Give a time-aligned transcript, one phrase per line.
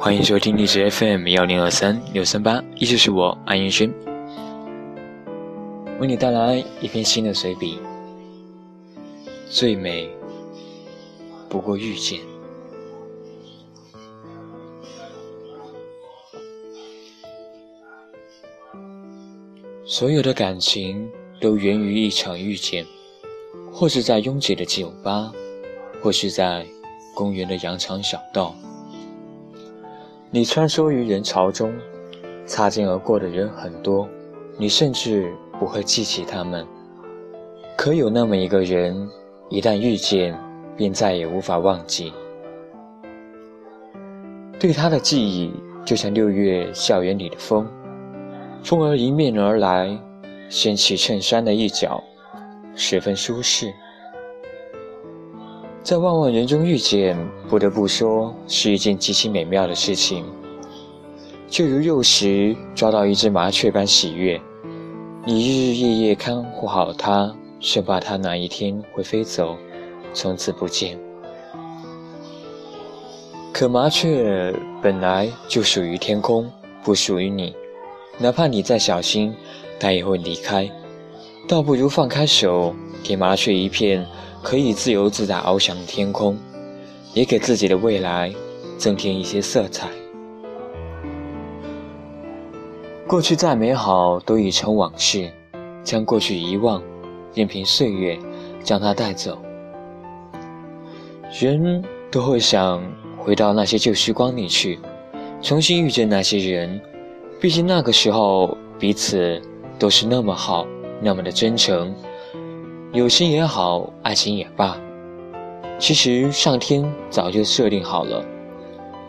[0.00, 3.92] 欢迎收听荔枝 FM 幺零二三六三八，依旧是我安彦轩，
[5.98, 7.80] 为你带来一篇新的随笔。
[9.50, 10.08] 最美
[11.48, 12.20] 不过遇见，
[19.84, 22.86] 所有的感情都源于一场遇见，
[23.72, 25.32] 或是在拥挤的酒吧，
[26.00, 26.64] 或是在
[27.16, 28.54] 公园的羊肠小道。
[30.30, 31.72] 你穿梭于人潮中，
[32.44, 34.06] 擦肩而过的人很多，
[34.58, 36.66] 你甚至不会记起他们。
[37.78, 39.08] 可有那么一个人，
[39.48, 40.38] 一旦遇见，
[40.76, 42.12] 便再也无法忘记。
[44.58, 45.50] 对他的记忆，
[45.82, 47.66] 就像六月校园里的风，
[48.62, 49.98] 风儿迎面而来，
[50.50, 52.04] 掀起衬衫的一角，
[52.74, 53.72] 十分舒适。
[55.88, 57.16] 在万万人中遇见，
[57.48, 60.22] 不得不说是一件极其美妙的事情。
[61.48, 64.38] 就如幼时抓到一只麻雀般喜悦，
[65.24, 69.56] 你日日夜夜看护好它，生怕它哪一天会飞走，
[70.12, 70.98] 从此不见。
[73.50, 76.52] 可麻雀本来就属于天空，
[76.84, 77.56] 不属于你，
[78.18, 79.34] 哪怕你再小心，
[79.80, 80.70] 它也会离开。
[81.48, 84.06] 倒不如放开手，给麻雀一片。
[84.42, 86.38] 可以自由自在翱翔的天空，
[87.12, 88.32] 也给自己的未来
[88.76, 89.88] 增添一些色彩。
[93.06, 95.30] 过去再美好，都已成往事，
[95.82, 96.82] 将过去遗忘，
[97.34, 98.18] 任凭岁月
[98.62, 99.38] 将它带走。
[101.40, 102.82] 人都会想
[103.16, 104.78] 回到那些旧时光里去，
[105.42, 106.80] 重新遇见那些人，
[107.40, 109.40] 毕竟那个时候彼此
[109.78, 110.66] 都是那么好，
[111.02, 111.94] 那么的真诚。
[112.94, 114.74] 友情也好，爱情也罢，
[115.78, 118.24] 其实上天早就设定好了，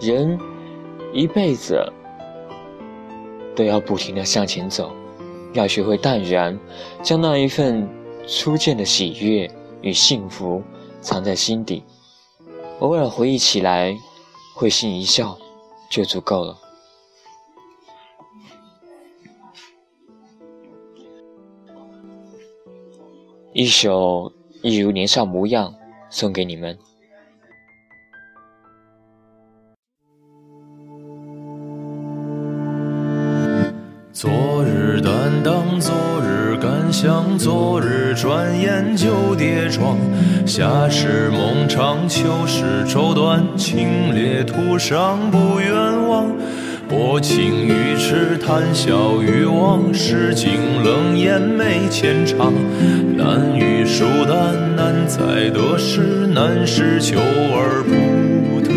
[0.00, 0.38] 人
[1.12, 1.84] 一辈子
[3.56, 4.92] 都要不停的向前走，
[5.54, 6.56] 要学会淡然，
[7.02, 7.88] 将那一份
[8.28, 9.50] 初见的喜悦
[9.82, 10.62] 与幸福
[11.00, 11.82] 藏在心底，
[12.78, 13.92] 偶尔回忆起来，
[14.54, 15.36] 会心一笑，
[15.90, 16.56] 就足够了。
[23.56, 24.32] 一首
[24.62, 25.72] 一如年少模样，
[26.10, 26.76] 送给你们。
[34.12, 34.28] 昨
[34.64, 39.96] 日担当，昨日感想，昨日转眼就跌撞。
[40.44, 46.28] 夏时梦长，秋时愁短，清冽途上不远望。
[46.88, 50.52] 薄情于痴，谈笑于往，世经
[50.82, 52.52] 冷眼没浅尝。
[53.16, 58.70] 难遇疏淡，难在得失，难是求而不得。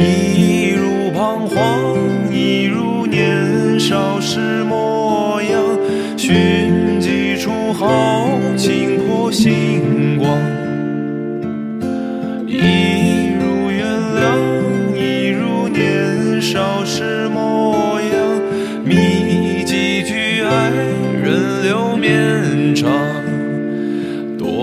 [0.00, 4.57] 一如彷徨，一如年少时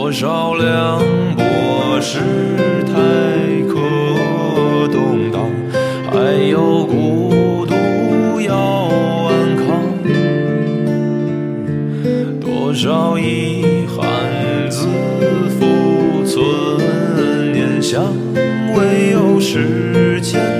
[0.05, 0.99] 多少凉
[1.35, 2.19] 薄世
[2.85, 2.93] 态
[3.67, 3.73] 可
[4.89, 5.49] 动荡，
[6.11, 7.73] 还有孤独
[8.39, 9.81] 要安康。
[12.39, 14.85] 多少遗憾自
[15.57, 18.03] 负存念想，
[18.75, 20.54] 唯有时间。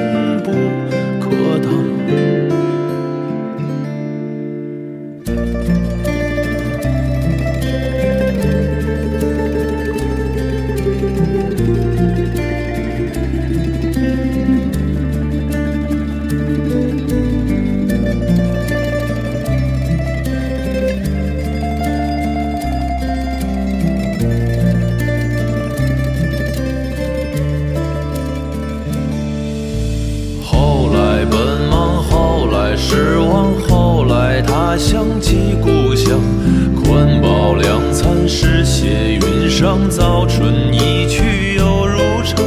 [38.26, 39.88] 两餐，诗写云上。
[39.90, 42.44] 早春一去又如常，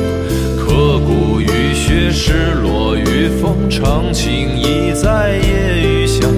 [0.57, 6.29] 刻骨雨雪，失落与风，长情已在夜雨香。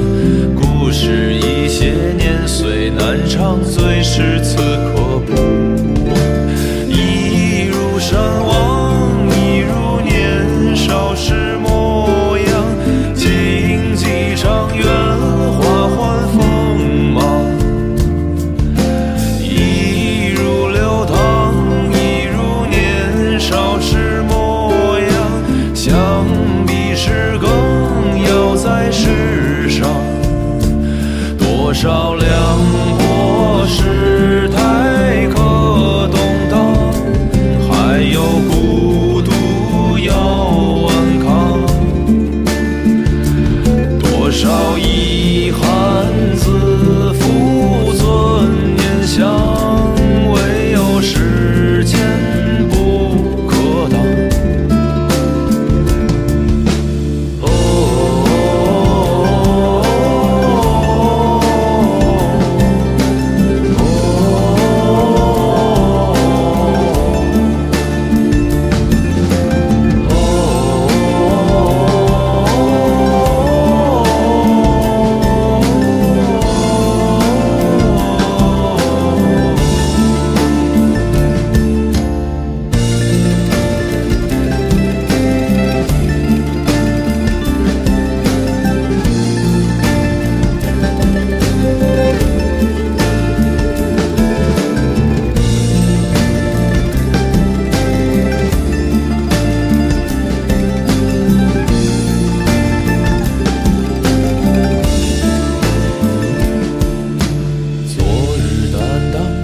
[0.55, 5.60] 故事一些年岁难长，最是此刻不
[31.83, 32.40] 照亮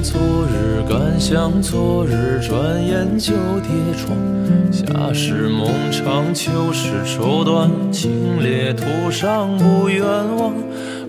[0.08, 4.17] 昨日感想昨日，转眼就跌撞。
[4.70, 10.05] 夏时梦长，秋时愁短，清冽途上不远
[10.37, 10.55] 望。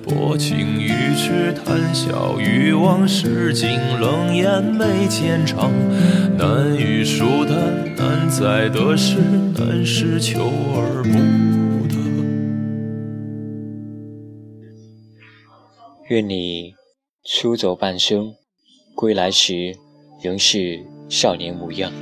[0.02, 5.72] 薄情于痴，谈笑于往事，尽冷眼眉间长。
[6.36, 7.56] 难遇疏淡，
[7.96, 9.20] 难在得失，
[9.60, 10.40] 难是求
[10.74, 11.96] 而不得。
[16.10, 16.74] 愿你
[17.24, 18.34] 出走半生，
[18.98, 19.78] 归来时
[20.24, 21.94] 仍是少年模样。